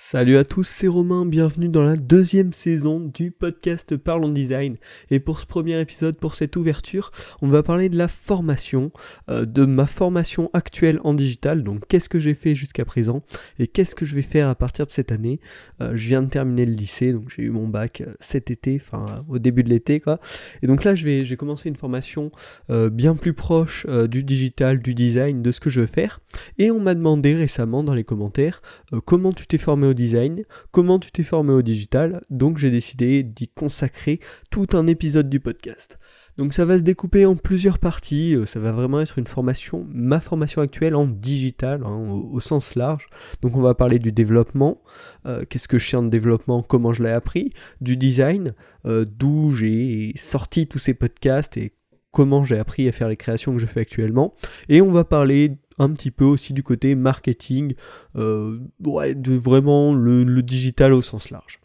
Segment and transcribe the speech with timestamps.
[0.00, 4.76] Salut à tous, c'est Romain, bienvenue dans la deuxième saison du podcast Parlons Design.
[5.10, 7.10] Et pour ce premier épisode, pour cette ouverture,
[7.42, 8.90] on va parler de la formation,
[9.28, 13.22] euh, de ma formation actuelle en digital, donc qu'est-ce que j'ai fait jusqu'à présent
[13.58, 15.40] et qu'est-ce que je vais faire à partir de cette année?
[15.82, 18.80] Euh, je viens de terminer le lycée, donc j'ai eu mon bac euh, cet été,
[18.80, 20.20] enfin au début de l'été quoi.
[20.62, 22.30] Et donc là, je vais, j'ai commencé une formation
[22.68, 26.20] bien plus proche du digital, du design, de ce que je veux faire.
[26.56, 28.62] Et on m'a demandé récemment dans les commentaires
[29.04, 33.48] comment tu t'es formé design, comment tu t'es formé au digital, donc j'ai décidé d'y
[33.48, 34.20] consacrer
[34.50, 35.98] tout un épisode du podcast.
[36.38, 39.84] Donc ça va se découper en plusieurs parties, euh, ça va vraiment être une formation,
[39.90, 43.08] ma formation actuelle en digital, hein, au, sens large.
[43.42, 44.80] Donc on va parler du développement,
[45.26, 48.54] euh, qu'est-ce que je sais en développement, comment je l'ai appris, du design,
[48.86, 51.72] euh, d'où j'ai sorti tous ces podcasts et
[52.12, 54.34] comment j'ai appris à faire les créations que je fais actuellement.
[54.68, 57.74] Et on va parler un petit peu aussi du côté marketing,
[58.16, 61.60] euh, ouais, de vraiment le, digital au sens large.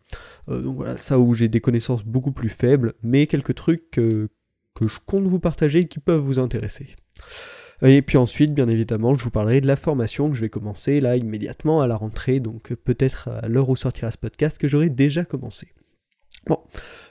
[0.50, 4.30] Euh, donc voilà, ça où j'ai des connaissances beaucoup plus faibles, mais quelques trucs que,
[4.82, 6.96] je compte vous partager qui peuvent vous intéresser.
[7.82, 11.00] Et puis ensuite, bien évidemment, je vous parlerai de la formation que je vais commencer
[11.00, 14.90] là immédiatement à la rentrée, donc peut-être à l'heure où sortira ce podcast que j'aurai
[14.90, 15.68] déjà commencé.
[16.48, 16.60] Bon,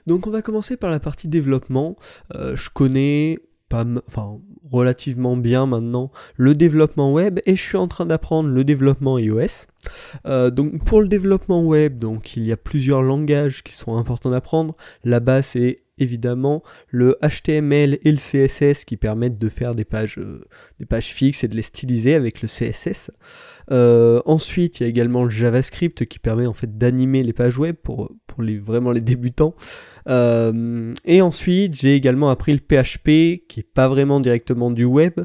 [0.07, 1.97] donc on va commencer par la partie développement.
[2.35, 3.39] Euh, je connais
[3.75, 4.39] enfin
[4.71, 9.67] relativement bien maintenant le développement web et je suis en train d'apprendre le développement iOS.
[10.27, 14.31] Euh, donc pour le développement web, donc il y a plusieurs langages qui sont importants
[14.31, 14.77] d'apprendre.
[15.05, 20.19] La base c'est évidemment le HTML et le CSS qui permettent de faire des pages,
[20.19, 20.45] euh,
[20.79, 23.11] des pages fixes et de les styliser avec le CSS.
[23.71, 27.59] Euh, ensuite, il y a également le JavaScript qui permet en fait d'animer les pages
[27.59, 29.55] web pour, les, vraiment les débutants.
[30.09, 35.21] Euh, et ensuite, j'ai également appris le PHP qui est pas vraiment directement du web.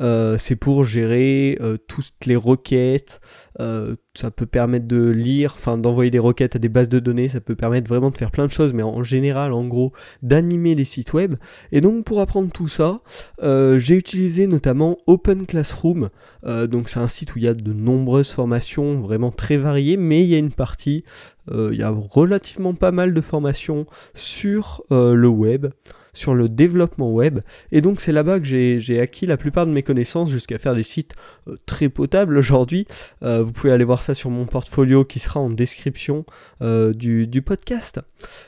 [0.00, 3.20] Euh, c'est pour gérer euh, toutes les requêtes.
[3.60, 7.28] Euh, ça peut permettre de lire, enfin d'envoyer des requêtes à des bases de données.
[7.28, 10.74] Ça peut permettre vraiment de faire plein de choses, mais en général, en gros, d'animer
[10.74, 11.34] les sites web.
[11.72, 13.00] Et donc pour apprendre tout ça,
[13.42, 16.08] j'ai utilisé notamment Open Classroom.
[16.44, 20.22] donc c'est un site où il y a de nombreuses formations vraiment très variées, mais
[20.22, 21.04] il y a une partie
[21.52, 25.66] il y a relativement pas mal de formations sur le web
[26.16, 27.40] sur le développement web.
[27.70, 30.82] Et donc c'est là-bas que j'ai acquis la plupart de mes connaissances jusqu'à faire des
[30.82, 31.14] sites
[31.48, 32.86] euh, très potables aujourd'hui.
[33.22, 36.24] Euh, vous pouvez aller voir ça sur mon portfolio qui sera en description
[36.62, 38.00] euh, du, podcast.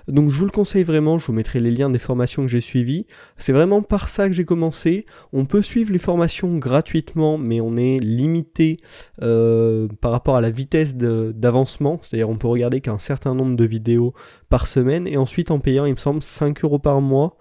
[0.08, 2.62] Donc je vous le conseille vraiment, je vous mettrai les liens des formations que j'ai
[2.62, 3.06] suivies.
[3.36, 5.04] C'est vraiment par ça que j'ai commencé.
[5.34, 8.78] On peut suivre les formations gratuitement, mais on est limité
[9.20, 12.00] par rapport à la vitesse d'avancement.
[12.02, 14.14] C'est-à-dire on peut regarder qu'un certain nombre de vidéos
[14.48, 17.36] par semaine et ensuite en payant il me semble 5 euros par mois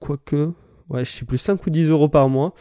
[0.00, 0.52] quoique,
[0.88, 2.52] ouais, je sais plus, 5 ou 10 euros par mois.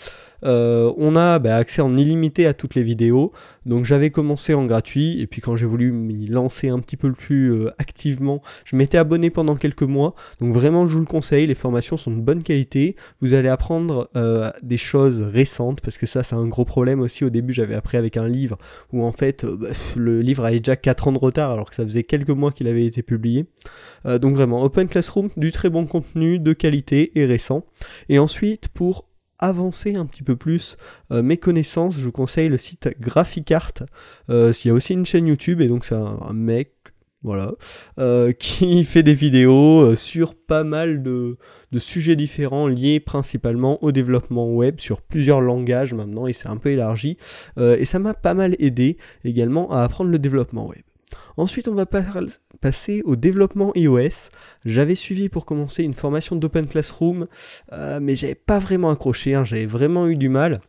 [0.45, 3.31] Euh, on a bah, accès en illimité à toutes les vidéos.
[3.65, 7.11] Donc j'avais commencé en gratuit et puis quand j'ai voulu m'y lancer un petit peu
[7.11, 10.13] plus euh, activement, je m'étais abonné pendant quelques mois.
[10.39, 12.95] Donc vraiment je vous le conseille, les formations sont de bonne qualité.
[13.21, 17.25] Vous allez apprendre euh, des choses récentes parce que ça c'est un gros problème aussi.
[17.25, 18.57] Au début j'avais appris avec un livre
[18.93, 21.83] où en fait bah, le livre avait déjà 4 ans de retard alors que ça
[21.83, 23.45] faisait quelques mois qu'il avait été publié.
[24.05, 27.65] donc vraiment Open Classroom, du très bon contenu, de qualité et récent.
[28.09, 29.05] Et ensuite pour
[29.39, 30.77] avancer un petit peu plus
[31.11, 33.73] euh, mes connaissances, je vous conseille le site Graphicart.
[34.29, 36.71] Euh, il y a aussi une chaîne YouTube et donc c'est un, mec
[37.23, 37.53] voilà,
[37.99, 41.37] euh, qui fait des vidéos sur pas mal de,
[41.71, 46.57] de, sujets différents liés principalement au développement web sur plusieurs langages maintenant et c'est un
[46.57, 47.17] peu élargi
[47.57, 50.81] et ça m'a pas mal aidé également à apprendre le développement web.
[51.37, 54.29] Ensuite, on va passer au développement iOS.
[54.65, 57.27] J'avais suivi pour commencer une formation d'Open Classroom,
[57.73, 59.43] euh, mais j'avais pas vraiment accroché, hein.
[59.43, 60.61] j'avais vraiment eu du mal.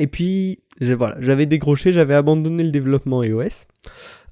[0.00, 3.66] Et puis, voilà, j'avais décroché, j'avais abandonné le développement iOS.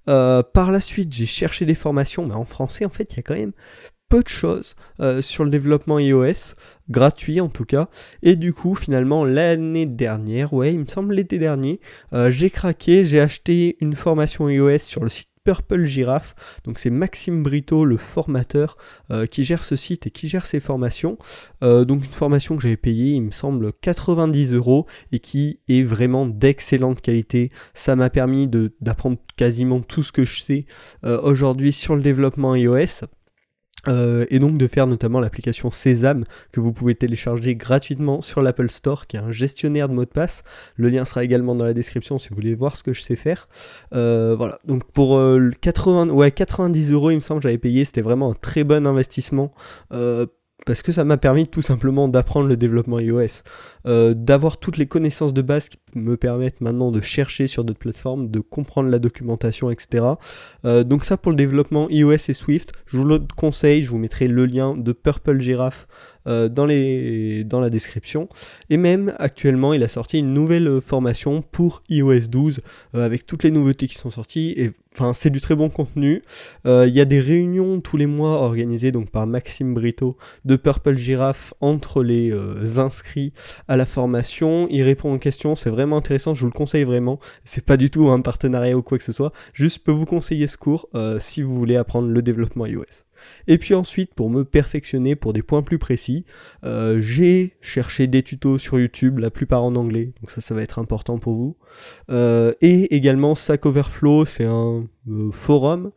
[0.09, 3.21] Euh, par la suite, j'ai cherché des formations, mais en français, en fait, il y
[3.21, 3.53] a quand même
[4.09, 6.55] peu de choses euh, sur le développement iOS,
[6.89, 7.89] gratuit en tout cas.
[8.23, 11.81] Et du coup, finalement, l'année dernière, ouais, il me semble l'été dernier,
[12.29, 16.35] j'ai craqué, j'ai acheté une formation iOS sur le site Purple Giraffe.
[16.65, 18.77] Donc c'est Maxime Brito, le formateur,
[19.11, 21.19] euh, qui gère ce site et qui gère ses formations.
[21.63, 25.83] Euh, donc une formation que j'avais payée, il me semble, 90 euros et qui est
[25.83, 27.51] vraiment d'excellente qualité.
[27.75, 28.49] Ça m'a permis
[28.81, 30.67] d'apprendre quasiment tout ce que je sais
[31.05, 33.07] euh, aujourd'hui sur le développement iOS.
[33.89, 38.69] Euh, et donc de faire notamment l'application Sésame que vous pouvez télécharger gratuitement sur l'Apple
[38.69, 40.43] Store qui est un gestionnaire de mots de passe.
[40.77, 43.17] Le lien sera également dans la description si vous voulez voir ce que je sais
[43.17, 43.49] faire.
[43.95, 45.21] Euh, voilà, donc pour
[45.61, 48.87] 80, euh, ouais, 90 euros il me semble j'avais payé, c'était vraiment un très bon
[48.87, 49.53] investissement
[50.67, 53.43] parce que ça m'a permis tout simplement d'apprendre le développement iOS,
[53.87, 57.79] euh, d'avoir toutes les connaissances de base qui me permettent maintenant de chercher sur d'autres
[57.79, 60.05] plateformes, de comprendre la documentation, etc.
[60.65, 63.99] Euh, donc ça pour le développement iOS et Swift, je vous le conseille, je vous
[63.99, 65.87] mettrai le lien de Purple Giraffe
[66.31, 68.29] euh, dans, les, dans la description.
[68.71, 72.61] Et même actuellement, il a sorti une nouvelle formation pour iOS 12
[72.95, 74.71] avec toutes les nouveautés qui sont sorties.
[74.95, 76.23] Enfin, c'est du très bon contenu.
[76.65, 80.97] Il y a des réunions tous les mois organisées donc par Maxime Brito de Purple
[80.97, 82.33] Giraffe entre les
[82.79, 83.33] inscrits
[83.69, 84.67] à la formation.
[84.71, 87.19] Il répond aux questions, c'est vraiment intéressant, je vous le conseille vraiment.
[87.45, 90.05] C'est pas du tout un partenariat ou quoi que ce soit, juste je peux vous
[90.05, 93.05] conseiller ce cours euh, si vous voulez apprendre le développement iOS.
[93.47, 96.25] Et puis ensuite, pour me perfectionner pour des points plus précis,
[96.65, 100.63] euh, j'ai cherché des tutos sur YouTube, la plupart en anglais, donc ça, ça va
[100.63, 101.57] être important pour vous.
[102.11, 104.85] Euh, et également Stack Overflow, c'est un
[105.33, 105.93] forum,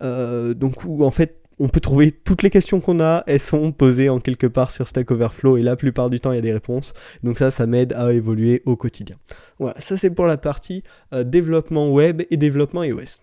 [0.00, 4.08] donc où en fait on peut trouver toutes les questions qu'on a, elles sont posées
[4.08, 6.52] en quelque part sur Stack Overflow et la plupart du temps il y a des
[6.52, 6.92] réponses.
[7.22, 9.16] Donc ça, ça m'aide à évoluer au quotidien.
[9.60, 10.82] Voilà, ça c'est pour la partie
[11.12, 13.20] euh, développement web et développement iOS.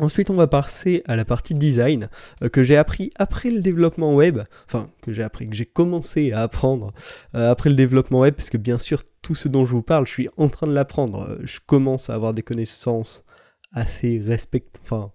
[0.00, 2.08] Ensuite, on va passer à la partie design
[2.42, 6.32] euh, que j'ai appris après le développement web, enfin que j'ai appris, que j'ai commencé
[6.32, 6.92] à apprendre
[7.34, 10.06] euh, après le développement web, parce que bien sûr tout ce dont je vous parle,
[10.06, 11.38] je suis en train de l'apprendre.
[11.42, 13.24] Je commence à avoir des connaissances
[13.72, 15.12] assez respect, enfin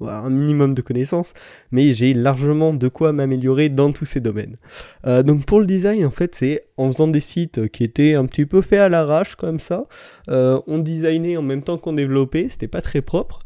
[0.00, 1.32] un minimum de connaissances,
[1.70, 4.56] mais j'ai largement de quoi m'améliorer dans tous ces domaines.
[5.06, 8.26] Euh, donc pour le design, en fait, c'est en faisant des sites qui étaient un
[8.26, 9.86] petit peu faits à l'arrache comme ça,
[10.28, 13.40] euh, on designait en même temps qu'on développait, c'était pas très propre.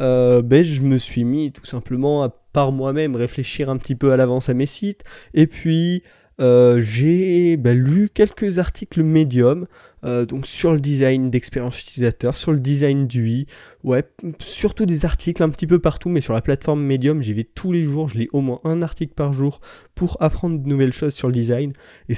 [0.00, 4.12] Euh, ben, je me suis mis tout simplement à par moi-même réfléchir un petit peu
[4.12, 5.04] à l'avance à mes sites,
[5.34, 6.02] et puis
[6.40, 9.66] euh, j'ai bah, lu quelques articles médium
[10.04, 13.46] euh, donc sur le design d'expérience utilisateur, sur le design d'UI,
[13.82, 14.04] ouais,
[14.40, 17.72] surtout des articles un petit peu partout, mais sur la plateforme Medium, j'y vais tous
[17.72, 19.60] les jours, je lis au moins un article par jour
[19.94, 21.72] pour apprendre de nouvelles choses sur le design.
[22.08, 22.14] Et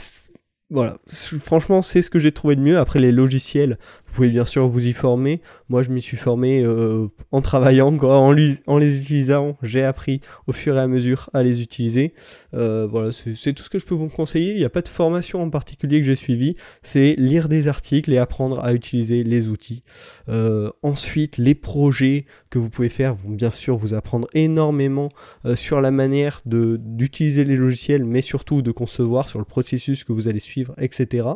[0.70, 2.78] voilà, franchement, c'est ce que j'ai trouvé de mieux.
[2.78, 3.76] Après, les logiciels,
[4.06, 5.40] vous pouvez bien sûr vous y former.
[5.68, 9.56] Moi, je m'y suis formé euh, en travaillant, quoi, en, les utilisant.
[9.62, 12.14] J'ai appris au fur et à mesure à les utiliser.
[12.54, 14.52] Euh, voilà, c'est tout ce que je peux vous conseiller.
[14.52, 16.54] Il n'y a pas de formation en particulier que j'ai suivi.
[16.82, 19.82] C'est lire des articles et apprendre à utiliser les outils.
[20.28, 25.08] Euh, ensuite, les projets que vous pouvez faire vont bien sûr vous apprendre énormément
[25.56, 30.28] sur la manière d'utiliser les logiciels, mais surtout de concevoir sur le processus que vous
[30.28, 31.28] allez suivre, etc.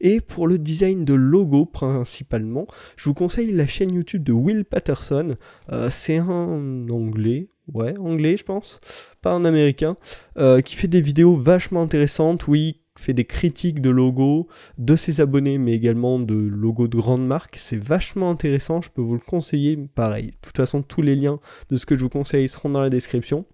[0.00, 4.64] Et pour le design de logo, principalement, je vous conseille la chaîne YouTube de Will
[4.64, 5.36] Patterson.
[5.72, 8.80] Euh, c'est un anglais, ouais, anglais je pense,
[9.22, 9.96] pas un américain,
[10.38, 14.96] euh, qui fait des vidéos vachement intéressantes où il fait des critiques de logos de
[14.96, 17.56] ses abonnés, mais également de logos de grandes marques.
[17.56, 19.76] C'est vachement intéressant, je peux vous le conseiller.
[19.94, 21.40] Pareil, de toute façon, tous les liens
[21.70, 23.44] de ce que je vous conseille seront dans la description.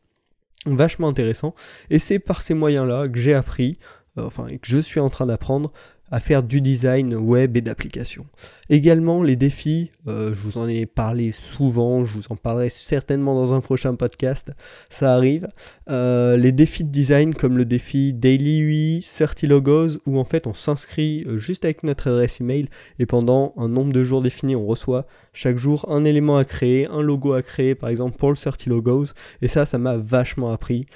[0.66, 1.54] Vachement intéressant.
[1.90, 3.78] Et c'est par ces moyens-là que j'ai appris,
[4.16, 5.72] enfin, que je suis en train d'apprendre
[6.10, 8.26] à faire du design web et d'application.
[8.68, 13.34] Également les défis, euh, je vous en ai parlé souvent, je vous en parlerai certainement
[13.34, 14.52] dans un prochain podcast,
[14.88, 15.48] ça arrive.
[15.90, 20.46] Euh, les défis de design comme le défi Daily UI, 30 Logos, où en fait
[20.46, 22.66] on s'inscrit euh, juste avec notre adresse email
[22.98, 26.86] et pendant un nombre de jours défini on reçoit chaque jour un élément à créer,
[26.86, 29.06] un logo à créer par exemple pour le 30 Logos,
[29.42, 30.86] et ça ça m'a vachement appris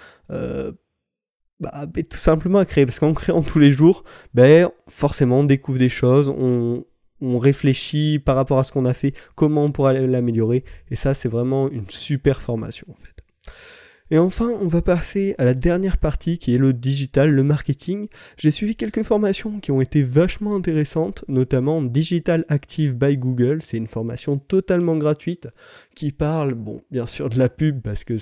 [1.61, 2.87] bah, tout simplement à créer.
[2.87, 4.05] Parce qu'en créant tous les jours,
[4.35, 6.85] ben, forcément, on découvre des choses, on,
[7.21, 10.65] on réfléchit par rapport à ce qu'on a fait, comment on pourrait l'améliorer.
[10.91, 13.11] Et ça, c'est vraiment une super formation en fait.
[14.13, 18.09] Et enfin, on va passer à la dernière partie qui est le digital, le marketing.
[18.37, 23.63] J'ai suivi quelques formations qui ont été vachement intéressantes, notamment Digital Active by Google.
[23.63, 25.47] C'est une formation totalement gratuite
[26.01, 28.15] qui parle, bon, bien sûr de la pub parce que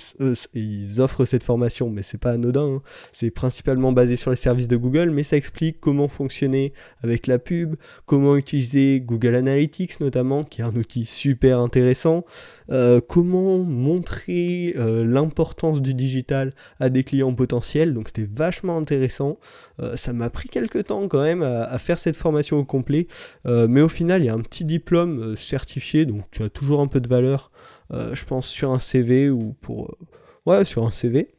[0.53, 2.75] ils offrent cette formation, mais c'est pas anodin.
[2.75, 2.81] Hein.
[3.13, 7.39] C'est principalement basé sur les services de Google, mais ça explique comment fonctionner avec la
[7.39, 12.25] pub, comment utiliser Google Analytics notamment, qui est un outil super intéressant.
[12.71, 17.93] Euh, comment montrer euh, l'importance du digital à des clients potentiels.
[17.93, 19.39] Donc c'était vachement intéressant.
[19.81, 23.07] Euh, ça m'a pris quelques temps quand même à, faire cette formation au complet.
[23.45, 26.87] mais au final, il y a un petit diplôme certifié, donc tu as toujours un
[26.87, 27.51] peu de valeur,
[27.91, 29.97] je pense, sur un CV ou pour...
[30.45, 31.35] ouais, sur un CV.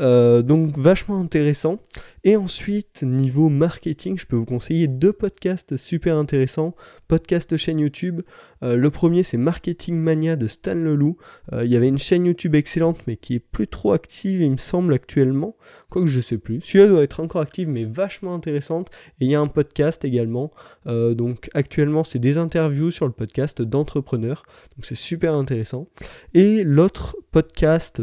[0.00, 1.78] Euh, donc vachement intéressant.
[2.24, 6.74] Et ensuite, niveau marketing, je peux vous conseiller deux podcasts super intéressants.
[7.08, 8.22] Podcast chaîne YouTube.
[8.62, 11.16] Euh, le premier, c'est Marketing Mania de Stan Leloup.
[11.52, 14.50] Euh, il y avait une chaîne YouTube excellente, mais qui est plus trop active, il
[14.50, 15.56] me semble, actuellement.
[15.88, 16.60] Quoique je sais plus.
[16.60, 18.88] Celui-là doit être encore active, mais vachement intéressante.
[19.20, 20.50] Et il y a un podcast également.
[20.86, 24.44] donc actuellement, c'est des interviews sur le podcast d'entrepreneurs.
[24.76, 25.88] Donc c'est super intéressant.
[26.34, 28.00] Et l'autre podcast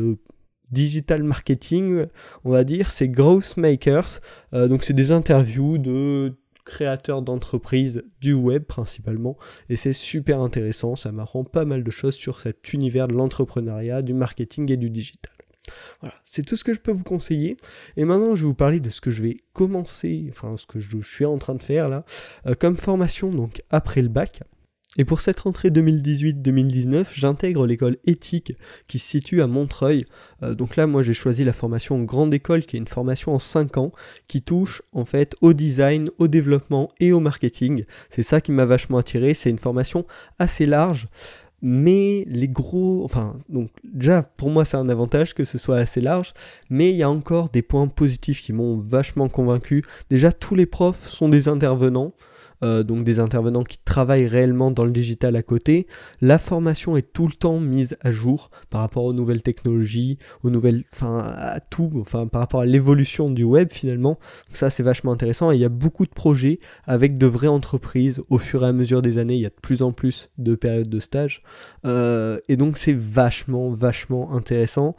[0.72, 2.06] digital marketing,
[2.44, 4.20] on va dire, c'est Growth Makers.
[4.54, 9.38] Euh, donc c'est des interviews de créateurs d'entreprises du web principalement
[9.70, 14.02] et c'est super intéressant, ça m'apprend pas mal de choses sur cet univers de l'entrepreneuriat,
[14.02, 15.32] du marketing et du digital.
[16.02, 17.58] Voilà, c'est tout ce que je peux vous conseiller.
[17.96, 20.80] Et maintenant, je vais vous parler de ce que je vais commencer, enfin ce que
[20.80, 22.06] je, suis en train de faire là,
[22.46, 24.42] euh, comme formation donc après le bac.
[24.98, 28.54] Et pour cette rentrée 2018-2019, j'intègre l'école éthique
[28.88, 30.06] qui se situe à Montreuil.
[30.44, 33.40] Euh, donc là, moi, j'ai choisi la formation grande école, qui est une formation en
[33.40, 33.92] 5 ans,
[34.28, 37.86] qui touche en fait au design, au développement et au marketing.
[38.10, 39.34] C'est ça qui m'a vachement attiré.
[39.34, 40.06] C'est une formation
[40.40, 41.08] assez large.
[41.62, 46.02] Mais les gros, enfin, donc déjà pour moi c'est un avantage que ce soit assez
[46.02, 46.34] large,
[46.70, 49.84] mais il y a encore des points positifs qui m'ont vachement convaincu.
[50.12, 52.14] Déjà tous les profs sont des intervenants,
[52.64, 55.88] euh, donc des intervenants qui travaillent réellement dans le digital à côté.
[56.22, 60.50] La formation est tout le temps mise à jour par rapport aux nouvelles technologies, aux
[60.50, 64.18] nouvelles, enfin à tout, enfin par rapport à l'évolution du web finalement.
[64.54, 68.22] ça c'est vachement intéressant et il y a beaucoup de projets avec de vraies entreprises.
[68.30, 70.56] Au fur et à mesure des années, il y a de plus en plus de
[70.56, 71.44] périodes de stage
[71.86, 74.96] euh, et donc c'est vachement vachement intéressant.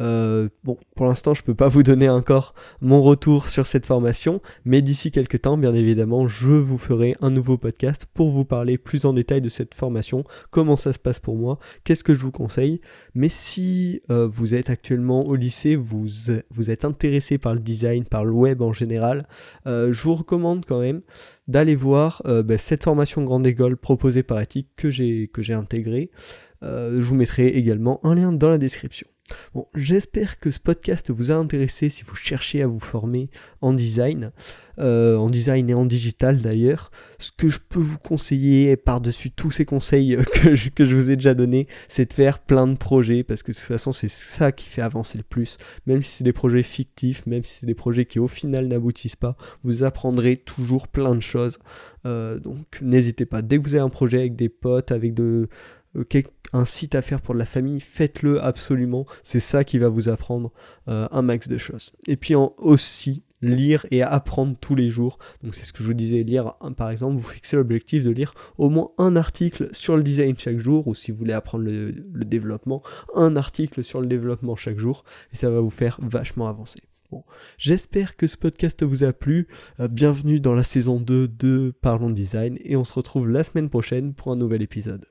[0.00, 4.40] Euh, bon, pour l'instant, je peux pas vous donner encore mon retour sur cette formation,
[4.64, 8.78] mais d'ici quelques temps, bien évidemment, je vous ferai un nouveau podcast pour vous parler
[8.78, 12.20] plus en détail de cette formation, comment ça se passe pour moi, qu'est-ce que je
[12.20, 12.80] vous conseille.
[13.14, 16.30] Mais si euh, vous êtes actuellement au lycée, vous,
[16.70, 19.26] êtes intéressé par le design, par le web en général,
[19.66, 21.02] euh, je vous recommande quand même
[21.46, 26.10] d'aller voir ben, cette formation grande école proposée par Ethic que j'ai intégrée.
[26.60, 29.08] je vous mettrai également un lien dans la description.
[29.54, 33.30] Bon, j'espère que ce podcast vous a intéressé si vous cherchez à vous former
[33.60, 34.32] en design,
[34.78, 36.90] euh, en design et en digital d'ailleurs.
[37.18, 40.18] Ce que je peux vous conseiller par-dessus tous ces conseils
[40.74, 43.56] que je, vous ai déjà donnés, c'est de faire plein de projets parce que de
[43.56, 45.56] toute façon c'est ça qui fait avancer le plus.
[45.86, 49.16] Même si c'est des projets fictifs, même si c'est des projets qui au final n'aboutissent
[49.16, 51.58] pas, vous apprendrez toujours plein de choses.
[52.06, 55.48] Euh, donc n'hésitez pas, dès que vous avez un projet avec des potes, avec de
[56.52, 59.06] un site à faire pour de la famille, faites-le absolument.
[59.22, 60.50] C'est ça qui va vous apprendre
[60.88, 61.92] euh, un max de choses.
[62.06, 65.18] Et puis aussi, lire et apprendre tous les jours.
[65.42, 68.34] Donc c'est ce que je vous disais, lire par exemple, vous fixez l'objectif de lire
[68.56, 71.92] au moins un article sur le design chaque jour, ou si vous voulez apprendre le,
[72.24, 72.82] développement,
[73.14, 76.82] un article sur le développement chaque jour, et ça va vous faire vachement avancer.
[77.10, 77.24] Bon,
[77.56, 79.48] j'espère que ce podcast vous a plu.
[79.80, 83.70] Euh, bienvenue dans la saison 2 de Parlons Design et on se retrouve la semaine
[83.70, 85.06] prochaine pour un nouvel épisode.